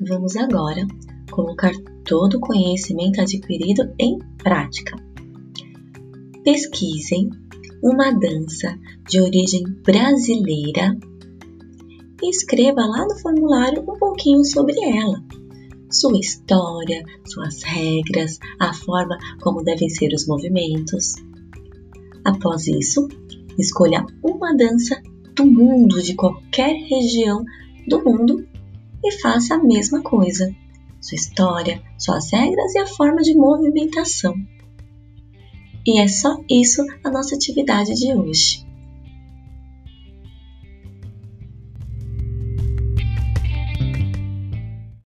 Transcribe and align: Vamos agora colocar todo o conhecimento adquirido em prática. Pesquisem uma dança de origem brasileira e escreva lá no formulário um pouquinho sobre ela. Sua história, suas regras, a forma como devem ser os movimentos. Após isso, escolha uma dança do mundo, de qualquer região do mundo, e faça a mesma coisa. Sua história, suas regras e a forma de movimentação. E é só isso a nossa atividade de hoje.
Vamos 0.00 0.36
agora 0.36 0.86
colocar 1.28 1.72
todo 2.04 2.36
o 2.36 2.40
conhecimento 2.40 3.20
adquirido 3.20 3.92
em 3.98 4.16
prática. 4.38 4.96
Pesquisem 6.44 7.28
uma 7.82 8.12
dança 8.12 8.78
de 9.08 9.20
origem 9.20 9.64
brasileira 9.84 10.96
e 12.22 12.30
escreva 12.30 12.80
lá 12.82 13.06
no 13.06 13.18
formulário 13.18 13.82
um 13.82 13.98
pouquinho 13.98 14.44
sobre 14.44 14.78
ela. 14.80 15.20
Sua 15.90 16.16
história, 16.16 17.02
suas 17.26 17.64
regras, 17.64 18.38
a 18.60 18.72
forma 18.72 19.18
como 19.40 19.64
devem 19.64 19.88
ser 19.88 20.12
os 20.14 20.28
movimentos. 20.28 21.14
Após 22.24 22.68
isso, 22.68 23.08
escolha 23.58 24.06
uma 24.22 24.54
dança 24.56 25.02
do 25.34 25.44
mundo, 25.44 26.00
de 26.00 26.14
qualquer 26.14 26.74
região 26.88 27.44
do 27.88 28.04
mundo, 28.04 28.46
e 29.04 29.12
faça 29.20 29.54
a 29.54 29.62
mesma 29.62 30.02
coisa. 30.02 30.54
Sua 31.00 31.16
história, 31.16 31.82
suas 31.98 32.30
regras 32.32 32.74
e 32.74 32.78
a 32.78 32.86
forma 32.86 33.22
de 33.22 33.34
movimentação. 33.34 34.34
E 35.86 36.00
é 36.00 36.08
só 36.08 36.36
isso 36.50 36.84
a 37.02 37.10
nossa 37.10 37.34
atividade 37.34 37.94
de 37.94 38.14
hoje. 38.14 38.67